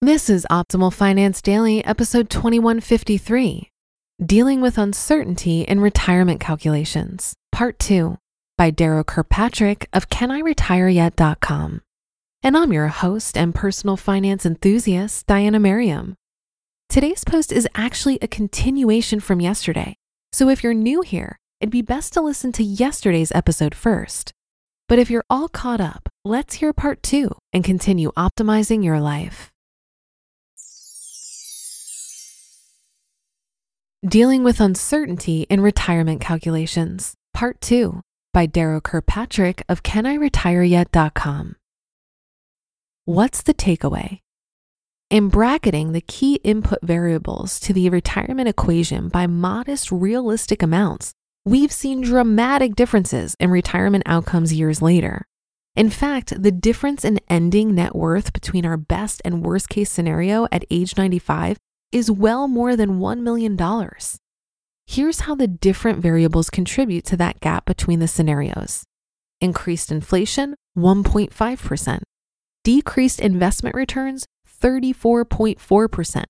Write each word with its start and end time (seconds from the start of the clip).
This 0.00 0.30
is 0.30 0.46
Optimal 0.48 0.92
Finance 0.92 1.42
Daily, 1.42 1.84
episode 1.84 2.30
2153 2.30 3.68
Dealing 4.24 4.60
with 4.60 4.78
Uncertainty 4.78 5.62
in 5.62 5.80
Retirement 5.80 6.38
Calculations, 6.38 7.34
Part 7.50 7.80
2 7.80 8.16
by 8.56 8.70
Darrow 8.70 9.02
Kirkpatrick 9.02 9.88
of 9.92 10.08
CanIRetireYet.com. 10.08 11.82
And 12.44 12.56
I'm 12.56 12.72
your 12.72 12.86
host 12.86 13.36
and 13.36 13.52
personal 13.52 13.96
finance 13.96 14.46
enthusiast, 14.46 15.26
Diana 15.26 15.58
Merriam. 15.58 16.14
Today's 16.88 17.24
post 17.24 17.50
is 17.50 17.66
actually 17.74 18.20
a 18.22 18.28
continuation 18.28 19.18
from 19.18 19.40
yesterday, 19.40 19.96
so 20.32 20.48
if 20.48 20.62
you're 20.62 20.74
new 20.74 21.02
here, 21.02 21.36
it'd 21.60 21.72
be 21.72 21.82
best 21.82 22.12
to 22.12 22.20
listen 22.20 22.52
to 22.52 22.62
yesterday's 22.62 23.32
episode 23.32 23.74
first. 23.74 24.30
But 24.86 25.00
if 25.00 25.10
you're 25.10 25.26
all 25.28 25.48
caught 25.48 25.80
up, 25.80 26.08
let's 26.24 26.54
hear 26.54 26.72
part 26.72 27.02
two 27.02 27.32
and 27.52 27.64
continue 27.64 28.12
optimizing 28.12 28.84
your 28.84 29.00
life. 29.00 29.50
Dealing 34.08 34.42
with 34.42 34.58
Uncertainty 34.58 35.42
in 35.50 35.60
Retirement 35.60 36.20
Calculations, 36.20 37.14
Part 37.34 37.60
2 37.60 38.00
by 38.32 38.46
Darrow 38.46 38.80
Kirkpatrick 38.80 39.62
of 39.68 39.82
CanIRetireYet.com. 39.82 41.56
What's 43.04 43.42
the 43.42 43.52
takeaway? 43.52 44.20
In 45.10 45.28
bracketing 45.28 45.92
the 45.92 46.00
key 46.00 46.36
input 46.36 46.78
variables 46.82 47.60
to 47.60 47.74
the 47.74 47.90
retirement 47.90 48.48
equation 48.48 49.08
by 49.08 49.26
modest, 49.26 49.92
realistic 49.92 50.62
amounts, 50.62 51.12
we've 51.44 51.72
seen 51.72 52.00
dramatic 52.00 52.76
differences 52.76 53.36
in 53.38 53.50
retirement 53.50 54.04
outcomes 54.06 54.54
years 54.54 54.80
later. 54.80 55.26
In 55.76 55.90
fact, 55.90 56.40
the 56.42 56.52
difference 56.52 57.04
in 57.04 57.20
ending 57.28 57.74
net 57.74 57.94
worth 57.94 58.32
between 58.32 58.64
our 58.64 58.78
best 58.78 59.20
and 59.24 59.44
worst 59.44 59.68
case 59.68 59.90
scenario 59.90 60.46
at 60.50 60.64
age 60.70 60.96
95 60.96 61.58
is 61.92 62.10
well 62.10 62.48
more 62.48 62.76
than 62.76 62.98
$1 62.98 63.20
million. 63.20 63.58
Here's 64.86 65.20
how 65.20 65.34
the 65.34 65.46
different 65.46 66.00
variables 66.00 66.50
contribute 66.50 67.04
to 67.06 67.16
that 67.18 67.40
gap 67.40 67.64
between 67.66 68.00
the 68.00 68.08
scenarios 68.08 68.84
increased 69.40 69.92
inflation, 69.92 70.54
1.5%, 70.76 72.00
decreased 72.64 73.20
investment 73.20 73.74
returns, 73.76 74.26
34.4%, 74.60 76.24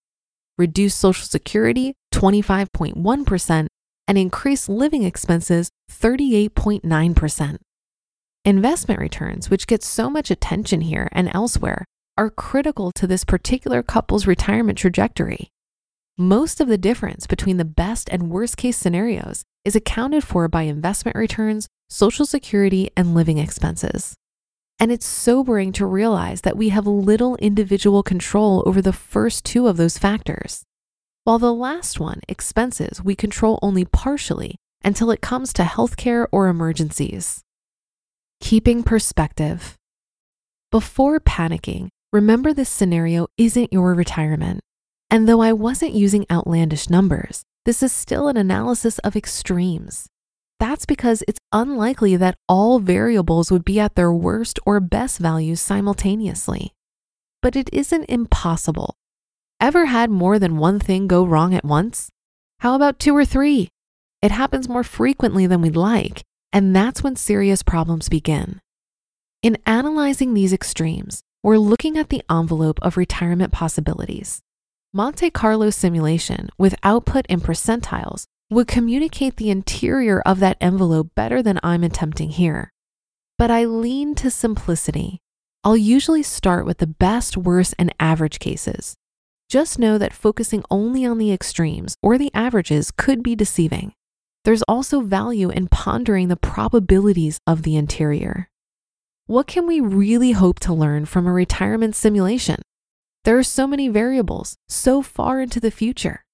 reduced 0.59 0.99
Social 0.99 1.25
Security, 1.25 1.95
25.1%, 2.13 3.67
and 4.07 4.19
increased 4.19 4.69
living 4.69 5.05
expenses, 5.05 5.71
38.9%. 5.91 7.57
Investment 8.45 9.01
returns, 9.01 9.51
which 9.51 9.67
get 9.67 9.83
so 9.83 10.11
much 10.11 10.31
attention 10.31 10.81
here 10.83 11.09
and 11.13 11.31
elsewhere, 11.33 11.85
are 12.19 12.31
critical 12.31 12.91
to 12.91 13.06
this 13.06 13.25
particular 13.25 13.83
couple's 13.83 14.27
retirement 14.27 14.77
trajectory. 14.77 15.53
Most 16.19 16.61
of 16.61 16.67
the 16.67 16.77
difference 16.77 17.29
between 17.29 17.59
the 17.59 17.65
best 17.65 18.09
and 18.11 18.29
worst 18.29 18.56
case 18.56 18.77
scenarios 18.77 19.45
is 19.65 19.77
accounted 19.77 20.25
for 20.25 20.49
by 20.49 20.62
investment 20.62 21.17
returns, 21.17 21.69
Social 21.89 22.27
Security, 22.27 22.91
and 22.97 23.15
living 23.15 23.39
expenses. 23.39 24.17
And 24.81 24.91
it's 24.91 25.07
sobering 25.07 25.71
to 25.73 25.87
realize 25.87 26.41
that 26.41 26.57
we 26.57 26.71
have 26.71 26.89
little 26.89 27.37
individual 27.37 28.03
control 28.03 28.65
over 28.67 28.83
the 28.83 28.93
first 28.93 29.45
two 29.45 29.69
of 29.69 29.77
those 29.77 29.97
factors. 29.97 30.65
While 31.23 31.39
the 31.39 31.55
last 31.55 32.01
one, 32.01 32.21
expenses, 32.28 33.01
we 33.03 33.15
control 33.15 33.61
only 33.62 33.84
partially 33.84 34.57
until 34.83 35.12
it 35.12 35.21
comes 35.21 35.53
to 35.53 35.62
healthcare 35.62 36.27
or 36.33 36.49
emergencies. 36.49 37.43
Keeping 38.41 38.83
perspective. 38.83 39.77
Before 40.73 41.21
panicking, 41.21 41.89
remember 42.13 42.53
this 42.53 42.69
scenario 42.69 43.29
isn't 43.37 43.73
your 43.73 43.95
retirement. 43.95 44.61
And 45.11 45.29
though 45.29 45.41
I 45.41 45.53
wasn't 45.53 45.95
using 45.95 46.27
outlandish 46.31 46.91
numbers, 46.91 47.43
this 47.65 47.83
is 47.83 47.93
still 47.93 48.29
an 48.29 48.37
analysis 48.37 48.99
of 49.01 49.17
extremes. 49.17 50.09
That's 50.61 50.87
because 50.87 51.23
it's 51.29 51.41
unlikely 51.53 52.17
that 52.17 52.37
all 52.49 52.81
variables 52.81 53.51
would 53.51 53.65
be 53.65 53.79
at 53.79 53.95
their 53.95 54.13
worst 54.13 54.59
or 54.67 54.81
best 54.81 55.19
values 55.19 55.61
simultaneously. 55.61 56.73
But 57.43 57.57
it 57.57 57.71
isn't 57.73 58.07
impossible. 58.09 58.97
Ever 59.61 59.87
had 59.87 60.11
more 60.11 60.39
than 60.39 60.59
one 60.59 60.79
thing 60.81 61.07
go 61.07 61.25
wrong 61.25 61.55
at 61.55 61.65
once? 61.65 62.11
How 62.61 62.75
about 62.75 62.99
two 62.99 63.17
or 63.17 63.25
three? 63.25 63.69
It 64.21 64.33
happens 64.33 64.69
more 64.69 64.83
frequently 64.83 65.47
than 65.47 65.61
we'd 65.61 65.77
like, 65.77 66.23
and 66.53 66.75
that's 66.75 67.03
when 67.03 67.15
serious 67.17 67.63
problems 67.63 68.09
begin. 68.09 68.61
In 69.43 69.59
analyzing 69.65 70.35
these 70.35 70.53
extremes, 70.53 71.23
we're 71.43 71.59
looking 71.59 71.97
at 71.97 72.09
the 72.09 72.22
envelope 72.31 72.78
of 72.82 72.97
retirement 72.97 73.53
possibilities. 73.53 74.41
Monte 74.93 75.31
Carlo 75.31 75.71
simulation 75.71 76.49
with 76.59 76.75
output 76.82 77.26
in 77.26 77.41
percentiles 77.41 78.25
would 78.50 78.66
communicate 78.66 79.37
the 79.37 79.50
interior 79.50 80.21
of 80.22 80.41
that 80.41 80.56
envelope 80.60 81.10
better 81.15 81.43
than 81.43 81.60
I'm 81.62 81.84
attempting 81.84 82.31
here. 82.31 82.72
But 83.37 83.50
I 83.50 83.66
lean 83.66 84.15
to 84.16 84.31
simplicity. 84.31 85.21
I'll 85.62 85.77
usually 85.77 86.22
start 86.22 86.65
with 86.65 86.78
the 86.78 86.87
best, 86.87 87.37
worst, 87.37 87.75
and 87.78 87.94
average 88.00 88.38
cases. 88.38 88.97
Just 89.48 89.78
know 89.78 89.98
that 89.98 90.12
focusing 90.12 90.65
only 90.71 91.04
on 91.04 91.19
the 91.19 91.32
extremes 91.32 91.97
or 92.03 92.19
the 92.19 92.31
averages 92.34 92.91
could 92.91 93.22
be 93.22 93.37
deceiving. 93.37 93.93
There's 94.44 94.62
also 94.62 95.00
value 95.00 95.50
in 95.50 95.69
pondering 95.69 96.28
the 96.28 96.37
probabilities 96.37 97.38
of 97.47 97.62
the 97.62 97.77
interior. 97.77 98.47
What 99.28 99.47
can 99.47 99.66
we 99.66 99.78
really 99.78 100.33
hope 100.33 100.59
to 100.61 100.72
learn 100.72 101.05
from 101.05 101.27
a 101.27 101.33
retirement 101.34 101.94
simulation? 101.94 102.62
There 103.25 103.37
are 103.37 103.43
so 103.43 103.66
many 103.66 103.89
variables, 103.89 104.56
so 104.71 105.03
far 105.03 105.43
into 105.43 105.61
the 105.61 105.71
future. 105.71 106.25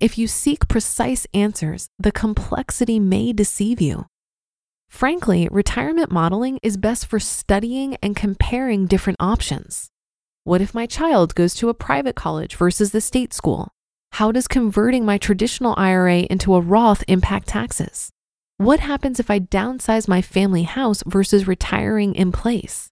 If 0.00 0.18
you 0.18 0.26
seek 0.26 0.66
precise 0.66 1.28
answers, 1.32 1.86
the 1.96 2.10
complexity 2.10 2.98
may 2.98 3.32
deceive 3.32 3.80
you. 3.80 4.06
Frankly, 4.88 5.46
retirement 5.48 6.10
modeling 6.10 6.58
is 6.60 6.76
best 6.76 7.06
for 7.06 7.20
studying 7.20 7.96
and 8.02 8.16
comparing 8.16 8.88
different 8.88 9.18
options. 9.20 9.88
What 10.42 10.60
if 10.60 10.74
my 10.74 10.86
child 10.86 11.36
goes 11.36 11.54
to 11.54 11.68
a 11.68 11.74
private 11.88 12.16
college 12.16 12.56
versus 12.56 12.90
the 12.90 13.00
state 13.00 13.32
school? 13.32 13.68
How 14.14 14.32
does 14.32 14.48
converting 14.48 15.04
my 15.04 15.18
traditional 15.18 15.76
IRA 15.76 16.22
into 16.22 16.56
a 16.56 16.60
Roth 16.60 17.04
impact 17.06 17.46
taxes? 17.46 18.10
What 18.60 18.80
happens 18.80 19.18
if 19.18 19.30
I 19.30 19.40
downsize 19.40 20.06
my 20.06 20.20
family 20.20 20.64
house 20.64 21.02
versus 21.06 21.48
retiring 21.48 22.14
in 22.14 22.30
place? 22.30 22.90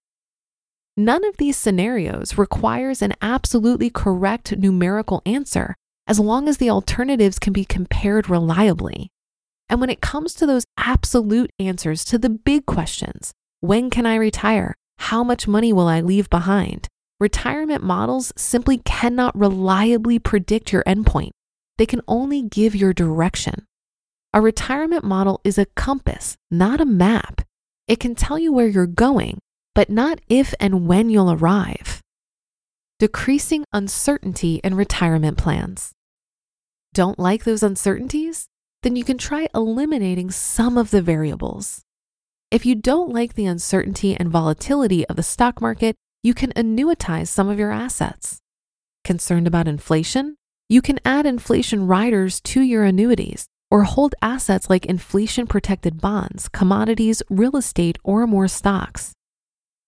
None 0.97 1.23
of 1.23 1.37
these 1.37 1.57
scenarios 1.57 2.39
requires 2.39 3.03
an 3.03 3.13
absolutely 3.21 3.91
correct 3.91 4.57
numerical 4.57 5.21
answer 5.27 5.75
as 6.07 6.19
long 6.19 6.49
as 6.49 6.57
the 6.57 6.71
alternatives 6.71 7.37
can 7.37 7.53
be 7.53 7.65
compared 7.65 8.31
reliably. 8.31 9.11
And 9.69 9.79
when 9.79 9.91
it 9.91 10.01
comes 10.01 10.33
to 10.35 10.47
those 10.47 10.65
absolute 10.75 11.51
answers 11.59 12.03
to 12.05 12.17
the 12.17 12.31
big 12.31 12.65
questions 12.65 13.31
when 13.59 13.91
can 13.91 14.07
I 14.07 14.15
retire? 14.15 14.73
How 14.97 15.23
much 15.23 15.47
money 15.47 15.71
will 15.71 15.87
I 15.87 16.01
leave 16.01 16.31
behind? 16.31 16.87
Retirement 17.19 17.83
models 17.83 18.33
simply 18.35 18.79
cannot 18.79 19.37
reliably 19.37 20.17
predict 20.17 20.73
your 20.73 20.81
endpoint. 20.85 21.29
they 21.77 21.85
can 21.85 22.01
only 22.07 22.41
give 22.41 22.75
your 22.75 22.91
direction. 22.91 23.67
A 24.31 24.41
retirement 24.41 25.03
model 25.03 25.41
is 25.43 25.57
a 25.57 25.65
compass, 25.65 26.37
not 26.51 26.79
a 26.79 26.85
map. 26.85 27.41
It 27.87 27.99
can 27.99 28.13
tell 28.13 28.37
you 28.37 28.53
where 28.53 28.67
you're 28.67 28.85
going, 28.85 29.39
but 29.73 29.89
not 29.89 30.19
if 30.29 30.53
and 30.59 30.87
when 30.87 31.09
you'll 31.09 31.31
arrive. 31.31 31.99
Decreasing 32.99 33.65
uncertainty 33.73 34.61
in 34.63 34.75
retirement 34.75 35.39
plans. 35.39 35.93
Don't 36.93 37.17
like 37.17 37.43
those 37.43 37.63
uncertainties? 37.63 38.45
Then 38.83 38.95
you 38.95 39.03
can 39.03 39.17
try 39.17 39.47
eliminating 39.55 40.29
some 40.29 40.77
of 40.77 40.91
the 40.91 41.01
variables. 41.01 41.81
If 42.51 42.67
you 42.67 42.75
don't 42.75 43.11
like 43.11 43.33
the 43.33 43.47
uncertainty 43.47 44.15
and 44.15 44.29
volatility 44.29 45.07
of 45.07 45.15
the 45.15 45.23
stock 45.23 45.59
market, 45.59 45.95
you 46.21 46.35
can 46.35 46.51
annuitize 46.51 47.29
some 47.29 47.49
of 47.49 47.57
your 47.57 47.71
assets. 47.71 48.41
Concerned 49.03 49.47
about 49.47 49.67
inflation? 49.67 50.35
You 50.67 50.83
can 50.83 50.99
add 51.03 51.25
inflation 51.25 51.87
riders 51.87 52.39
to 52.41 52.61
your 52.61 52.83
annuities 52.83 53.47
or 53.71 53.83
hold 53.83 54.15
assets 54.21 54.69
like 54.69 54.85
inflation 54.85 55.47
protected 55.47 56.01
bonds, 56.01 56.49
commodities, 56.49 57.21
real 57.29 57.55
estate, 57.55 57.97
or 58.03 58.25
more 58.25 58.47
stocks. 58.47 59.13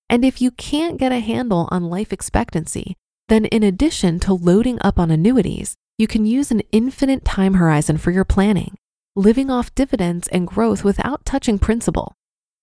And 0.09 0.25
if 0.25 0.41
you 0.41 0.51
can't 0.51 0.99
get 0.99 1.11
a 1.11 1.19
handle 1.19 1.67
on 1.71 1.89
life 1.89 2.11
expectancy, 2.11 2.95
then 3.29 3.45
in 3.45 3.63
addition 3.63 4.19
to 4.19 4.33
loading 4.33 4.77
up 4.81 4.99
on 4.99 5.09
annuities, 5.09 5.75
you 5.97 6.07
can 6.07 6.25
use 6.25 6.51
an 6.51 6.61
infinite 6.71 7.23
time 7.23 7.53
horizon 7.55 7.97
for 7.97 8.11
your 8.11 8.25
planning, 8.25 8.75
living 9.15 9.49
off 9.49 9.73
dividends 9.73 10.27
and 10.27 10.47
growth 10.47 10.83
without 10.83 11.25
touching 11.25 11.57
principal. 11.57 12.13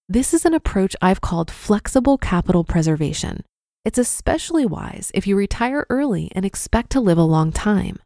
This 0.09 0.35
is 0.35 0.44
an 0.44 0.55
approach 0.55 0.97
I've 1.00 1.20
called 1.20 1.50
flexible 1.50 2.19
capital 2.19 2.65
preservation. 2.65 3.44
It's 3.85 3.99
especially 3.99 4.67
wise 4.67 5.11
if 5.15 5.26
you 5.26 5.37
retire 5.37 5.87
early 5.88 6.31
and 6.35 6.44
expect 6.44 6.91
to 6.91 7.00
live 7.00 7.19
a 7.19 7.23
long 7.23 7.53
time. 7.53 7.99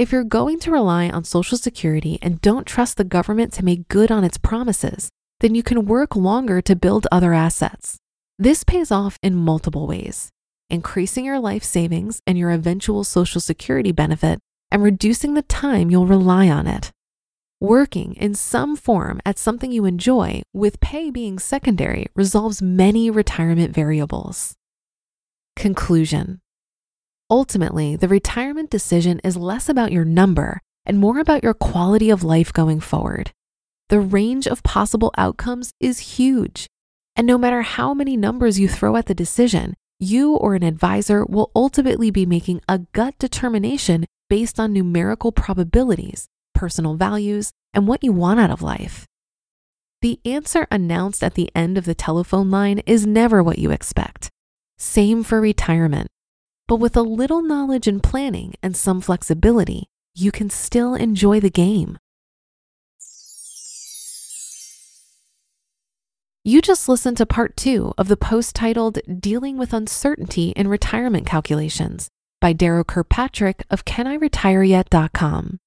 If 0.00 0.12
you're 0.12 0.24
going 0.24 0.58
to 0.60 0.70
rely 0.70 1.10
on 1.10 1.24
Social 1.24 1.58
Security 1.58 2.18
and 2.22 2.40
don't 2.40 2.66
trust 2.66 2.96
the 2.96 3.04
government 3.04 3.52
to 3.52 3.64
make 3.66 3.86
good 3.88 4.10
on 4.10 4.24
its 4.24 4.38
promises, 4.38 5.10
then 5.40 5.54
you 5.54 5.62
can 5.62 5.84
work 5.84 6.16
longer 6.16 6.62
to 6.62 6.74
build 6.74 7.06
other 7.12 7.34
assets. 7.34 7.98
This 8.38 8.64
pays 8.64 8.90
off 8.90 9.18
in 9.22 9.34
multiple 9.34 9.86
ways 9.86 10.30
increasing 10.70 11.26
your 11.26 11.38
life 11.38 11.62
savings 11.62 12.22
and 12.26 12.38
your 12.38 12.50
eventual 12.50 13.04
Social 13.04 13.42
Security 13.42 13.92
benefit, 13.92 14.38
and 14.70 14.82
reducing 14.82 15.34
the 15.34 15.42
time 15.42 15.90
you'll 15.90 16.06
rely 16.06 16.48
on 16.48 16.66
it. 16.66 16.92
Working 17.60 18.14
in 18.14 18.34
some 18.34 18.76
form 18.76 19.20
at 19.26 19.38
something 19.38 19.70
you 19.70 19.84
enjoy, 19.84 20.40
with 20.54 20.80
pay 20.80 21.10
being 21.10 21.38
secondary, 21.38 22.06
resolves 22.16 22.62
many 22.62 23.10
retirement 23.10 23.74
variables. 23.74 24.54
Conclusion 25.56 26.40
Ultimately, 27.30 27.94
the 27.94 28.08
retirement 28.08 28.70
decision 28.70 29.20
is 29.22 29.36
less 29.36 29.68
about 29.68 29.92
your 29.92 30.04
number 30.04 30.60
and 30.84 30.98
more 30.98 31.20
about 31.20 31.44
your 31.44 31.54
quality 31.54 32.10
of 32.10 32.24
life 32.24 32.52
going 32.52 32.80
forward. 32.80 33.30
The 33.88 34.00
range 34.00 34.48
of 34.48 34.64
possible 34.64 35.12
outcomes 35.16 35.72
is 35.78 36.16
huge. 36.16 36.66
And 37.14 37.26
no 37.26 37.38
matter 37.38 37.62
how 37.62 37.94
many 37.94 38.16
numbers 38.16 38.58
you 38.58 38.68
throw 38.68 38.96
at 38.96 39.06
the 39.06 39.14
decision, 39.14 39.74
you 40.00 40.34
or 40.34 40.54
an 40.54 40.64
advisor 40.64 41.24
will 41.24 41.52
ultimately 41.54 42.10
be 42.10 42.26
making 42.26 42.62
a 42.68 42.78
gut 42.92 43.14
determination 43.18 44.06
based 44.28 44.58
on 44.58 44.72
numerical 44.72 45.30
probabilities, 45.30 46.26
personal 46.54 46.94
values, 46.94 47.52
and 47.72 47.86
what 47.86 48.02
you 48.02 48.10
want 48.10 48.40
out 48.40 48.50
of 48.50 48.62
life. 48.62 49.06
The 50.02 50.18
answer 50.24 50.66
announced 50.70 51.22
at 51.22 51.34
the 51.34 51.50
end 51.54 51.76
of 51.76 51.84
the 51.84 51.94
telephone 51.94 52.50
line 52.50 52.78
is 52.86 53.06
never 53.06 53.42
what 53.42 53.58
you 53.58 53.70
expect. 53.70 54.30
Same 54.78 55.22
for 55.22 55.40
retirement. 55.40 56.08
But 56.70 56.76
with 56.76 56.96
a 56.96 57.02
little 57.02 57.42
knowledge 57.42 57.88
and 57.88 58.00
planning 58.00 58.54
and 58.62 58.76
some 58.76 59.00
flexibility, 59.00 59.88
you 60.14 60.30
can 60.30 60.48
still 60.50 60.94
enjoy 60.94 61.40
the 61.40 61.50
game. 61.50 61.98
You 66.44 66.62
just 66.62 66.88
listened 66.88 67.16
to 67.16 67.26
part 67.26 67.56
two 67.56 67.92
of 67.98 68.06
the 68.06 68.16
post 68.16 68.54
titled 68.54 69.00
Dealing 69.18 69.58
with 69.58 69.72
Uncertainty 69.72 70.50
in 70.50 70.68
Retirement 70.68 71.26
Calculations 71.26 72.08
by 72.40 72.52
Darrow 72.52 72.84
Kirkpatrick 72.84 73.64
of 73.68 73.84
CanIRetireYet.com. 73.84 75.58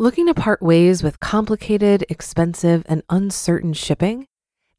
Looking 0.00 0.26
to 0.26 0.34
part 0.34 0.60
ways 0.60 1.04
with 1.04 1.20
complicated, 1.20 2.04
expensive, 2.08 2.82
and 2.88 3.04
uncertain 3.08 3.72
shipping? 3.72 4.26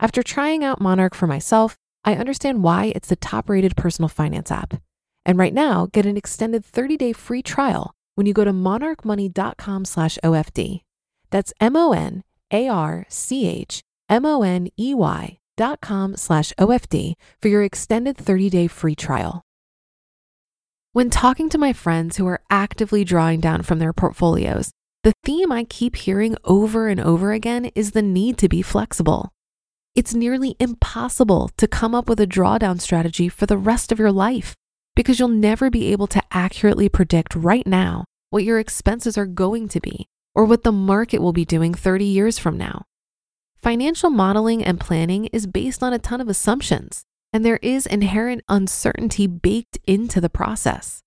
After 0.00 0.22
trying 0.22 0.64
out 0.64 0.80
Monarch 0.80 1.14
for 1.14 1.26
myself, 1.26 1.76
I 2.06 2.14
understand 2.14 2.62
why 2.62 2.86
it's 2.96 3.10
the 3.10 3.16
top 3.16 3.50
rated 3.50 3.76
personal 3.76 4.08
finance 4.08 4.50
app. 4.50 4.80
And 5.26 5.36
right 5.36 5.52
now, 5.52 5.88
get 5.92 6.06
an 6.06 6.16
extended 6.16 6.64
30 6.64 6.96
day 6.96 7.12
free 7.12 7.42
trial 7.42 7.94
when 8.14 8.26
you 8.26 8.32
go 8.32 8.44
to 8.44 8.52
monarchmoney.com 8.52 9.84
slash 9.84 10.18
OFD. 10.24 10.80
That's 11.30 11.52
M 11.60 11.76
O 11.76 11.92
N 11.92 12.24
A 12.50 12.66
R 12.68 13.04
C 13.10 13.46
H 13.46 13.82
M 14.08 14.24
O 14.24 14.42
N 14.42 14.68
E 14.78 14.94
Y 14.94 15.38
dot 15.58 15.82
com 15.82 16.16
slash 16.16 16.54
OFD 16.58 17.12
for 17.42 17.48
your 17.48 17.62
extended 17.62 18.16
30 18.16 18.48
day 18.48 18.66
free 18.68 18.94
trial. 18.94 19.42
When 20.92 21.10
talking 21.10 21.50
to 21.50 21.58
my 21.58 21.74
friends 21.74 22.16
who 22.16 22.26
are 22.26 22.40
actively 22.48 23.04
drawing 23.04 23.40
down 23.40 23.62
from 23.62 23.78
their 23.78 23.92
portfolios, 23.92 24.72
the 25.04 25.12
theme 25.24 25.52
I 25.52 25.64
keep 25.64 25.94
hearing 25.94 26.36
over 26.44 26.88
and 26.88 27.00
over 27.00 27.32
again 27.32 27.66
is 27.74 27.90
the 27.90 28.02
need 28.02 28.38
to 28.38 28.48
be 28.48 28.62
flexible. 28.62 29.30
It's 29.96 30.14
nearly 30.14 30.54
impossible 30.60 31.50
to 31.56 31.66
come 31.66 31.96
up 31.96 32.08
with 32.08 32.20
a 32.20 32.26
drawdown 32.26 32.80
strategy 32.80 33.28
for 33.28 33.46
the 33.46 33.58
rest 33.58 33.90
of 33.90 33.98
your 33.98 34.12
life 34.12 34.54
because 34.94 35.18
you'll 35.18 35.28
never 35.28 35.68
be 35.68 35.90
able 35.90 36.06
to 36.06 36.22
accurately 36.30 36.88
predict 36.88 37.34
right 37.34 37.66
now 37.66 38.04
what 38.30 38.44
your 38.44 38.60
expenses 38.60 39.18
are 39.18 39.26
going 39.26 39.68
to 39.68 39.80
be 39.80 40.06
or 40.32 40.44
what 40.44 40.62
the 40.62 40.70
market 40.70 41.20
will 41.20 41.32
be 41.32 41.44
doing 41.44 41.74
30 41.74 42.04
years 42.04 42.38
from 42.38 42.56
now. 42.56 42.84
Financial 43.62 44.10
modeling 44.10 44.64
and 44.64 44.78
planning 44.78 45.26
is 45.26 45.48
based 45.48 45.82
on 45.82 45.92
a 45.92 45.98
ton 45.98 46.20
of 46.20 46.28
assumptions, 46.28 47.02
and 47.32 47.44
there 47.44 47.58
is 47.60 47.84
inherent 47.84 48.42
uncertainty 48.48 49.26
baked 49.26 49.78
into 49.88 50.20
the 50.20 50.30
process. 50.30 51.02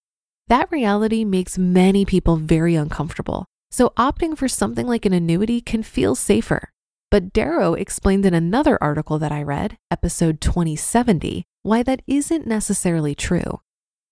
That 0.50 0.72
reality 0.72 1.24
makes 1.24 1.58
many 1.58 2.04
people 2.04 2.36
very 2.36 2.76
uncomfortable, 2.76 3.46
so 3.72 3.94
opting 3.98 4.38
for 4.38 4.50
something 4.50 4.86
like 4.86 5.06
an 5.06 5.14
annuity 5.14 5.62
can 5.62 5.84
feel 5.84 6.16
safer. 6.16 6.73
But 7.14 7.32
Darrow 7.32 7.76
explained 7.76 8.26
in 8.26 8.34
another 8.34 8.76
article 8.82 9.20
that 9.20 9.32
I 9.32 9.44
read, 9.44 9.78
episode 9.92 10.42
2070, 10.42 11.44
why 11.62 11.84
that 11.84 12.02
isn't 12.08 12.48
necessarily 12.48 13.14
true. 13.14 13.62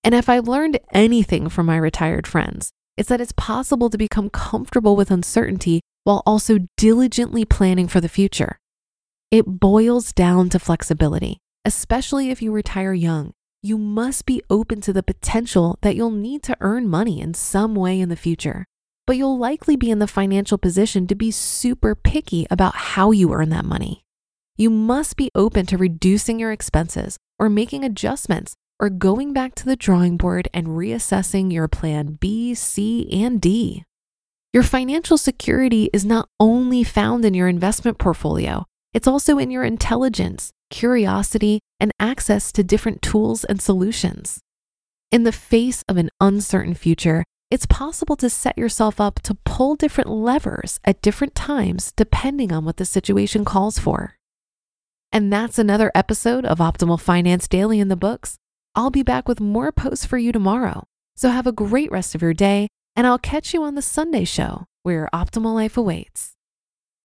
And 0.04 0.14
if 0.14 0.30
I've 0.30 0.48
learned 0.48 0.80
anything 0.94 1.50
from 1.50 1.66
my 1.66 1.78
retired 1.78 2.28
friends, 2.28 2.70
it's 2.98 3.10
that 3.10 3.20
it's 3.20 3.34
possible 3.36 3.90
to 3.90 3.98
become 3.98 4.30
comfortable 4.30 4.96
with 4.96 5.10
uncertainty 5.10 5.82
while 6.04 6.22
also 6.28 6.60
diligently 6.78 7.44
planning 7.44 7.88
for 7.88 8.02
the 8.02 8.08
future. 8.08 8.60
It 9.32 9.48
boils 9.48 10.14
down 10.14 10.50
to 10.50 10.60
flexibility, 10.60 11.40
especially 11.66 12.30
if 12.30 12.40
you 12.40 12.52
retire 12.52 12.94
young. 12.94 13.32
You 13.64 13.80
must 13.80 14.28
be 14.28 14.44
open 14.48 14.80
to 14.82 14.94
the 14.94 15.02
potential 15.02 15.80
that 15.82 15.96
you'll 15.96 16.12
need 16.12 16.44
to 16.44 16.58
earn 16.62 16.88
money 16.88 17.20
in 17.20 17.34
some 17.34 17.74
way 17.74 18.00
in 18.00 18.10
the 18.10 18.16
future, 18.16 18.64
but 19.08 19.18
you'll 19.18 19.38
likely 19.38 19.76
be 19.76 19.92
in 19.92 20.00
the 20.00 20.08
financial 20.08 20.58
position 20.58 21.08
to 21.08 21.16
be 21.16 21.32
super 21.32 21.96
picky 21.96 22.46
about 22.50 22.76
how 22.76 23.12
you 23.12 23.34
earn 23.34 23.50
that 23.50 23.66
money. 23.66 24.04
You 24.58 24.70
must 24.70 25.16
be 25.16 25.30
open 25.34 25.66
to 25.68 25.78
reducing 25.78 26.40
your 26.40 26.52
expenses 26.52 27.18
or 27.40 27.50
making 27.50 27.84
adjustments 27.84 28.54
or 28.80 28.90
going 28.90 29.34
back 29.34 29.56
to 29.56 29.66
the 29.66 29.76
drawing 29.76 30.18
board 30.18 30.48
and 30.54 30.68
reassessing 30.68 31.52
your 31.52 31.68
plan 31.68 32.18
B, 32.20 32.54
C, 32.56 33.08
and 33.12 33.40
D. 33.40 33.84
Your 34.54 34.64
financial 34.64 35.18
security 35.18 35.90
is 35.94 36.04
not 36.04 36.28
only 36.40 36.84
found 36.84 37.24
in 37.24 37.34
your 37.34 37.48
investment 37.48 37.98
portfolio, 37.98 38.66
it's 38.94 39.08
also 39.08 39.38
in 39.38 39.50
your 39.50 39.64
intelligence, 39.64 40.52
curiosity, 40.70 41.62
and 41.80 41.92
access 42.00 42.52
to 42.52 42.64
different 42.64 43.02
tools 43.02 43.46
and 43.46 43.62
solutions. 43.62 44.42
In 45.12 45.24
the 45.24 45.32
face 45.32 45.84
of 45.88 45.98
an 45.98 46.10
uncertain 46.20 46.74
future, 46.74 47.24
it's 47.52 47.66
possible 47.66 48.16
to 48.16 48.30
set 48.30 48.58
yourself 48.58 49.02
up 49.02 49.22
to 49.24 49.36
pull 49.46 49.76
different 49.76 50.10
levers 50.10 50.80
at 50.86 51.02
different 51.02 51.36
times 51.36 51.92
depending 51.92 52.52
on 52.54 52.64
what 52.64 52.78
the 52.78 52.86
situation 52.86 53.44
calls 53.44 53.78
for. 53.78 54.16
And 55.12 55.32
that's 55.32 55.60
another 55.60 55.92
episode 55.94 56.46
of 56.46 56.60
Optimal 56.60 57.00
Finance 57.00 57.50
Daily 57.50 57.82
in 57.82 57.90
the 57.90 57.98
books. 57.98 58.38
I'll 58.74 58.90
be 58.90 59.04
back 59.04 59.28
with 59.28 59.42
more 59.42 59.74
posts 59.74 60.06
for 60.06 60.18
you 60.18 60.32
tomorrow. 60.32 60.86
So 61.18 61.30
have 61.30 61.46
a 61.46 61.52
great 61.52 61.92
rest 61.92 62.16
of 62.16 62.22
your 62.22 62.34
day, 62.34 62.70
and 62.96 63.06
I'll 63.06 63.20
catch 63.20 63.54
you 63.54 63.64
on 63.64 63.76
the 63.76 63.82
Sunday 63.82 64.24
show 64.24 64.64
where 64.84 64.96
your 64.96 65.10
optimal 65.14 65.54
life 65.54 65.76
awaits. 65.76 66.32